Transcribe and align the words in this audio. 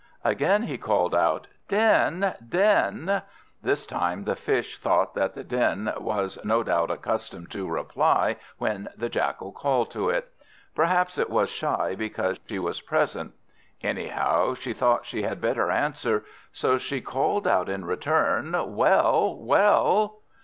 Again 0.23 0.63
he 0.63 0.79
called 0.79 1.13
out, 1.13 1.45
"Den, 1.67 2.33
Den!" 2.49 3.21
This 3.61 3.85
time 3.85 4.23
the 4.23 4.35
Fish 4.35 4.79
thought 4.79 5.13
that 5.13 5.35
the 5.35 5.43
Den 5.43 5.93
was 5.97 6.43
no 6.43 6.63
doubt 6.63 6.89
accustomed 6.89 7.51
to 7.51 7.69
reply 7.69 8.37
when 8.57 8.89
the 8.97 9.09
Jackal 9.09 9.51
called 9.51 9.91
to 9.91 10.09
it. 10.09 10.29
Perhaps 10.73 11.19
it 11.19 11.29
was 11.29 11.51
shy 11.51 11.93
because 11.93 12.39
she 12.47 12.57
was 12.57 12.81
present. 12.81 13.33
Anyhow 13.83 14.55
she 14.55 14.73
thought 14.73 15.05
she 15.05 15.21
had 15.21 15.39
better 15.39 15.69
answer, 15.69 16.25
so 16.51 16.79
she 16.79 16.99
called 16.99 17.47
out 17.47 17.69
in 17.69 17.85
return, 17.85 18.55
"Well, 18.75 19.37
well!" 19.37 20.17